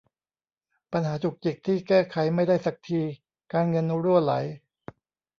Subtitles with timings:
[0.91, 3.01] ปัญหาจุกจิกที่แก้ไขไม่ได้สักที
[3.53, 4.33] การเงินรั่วไหล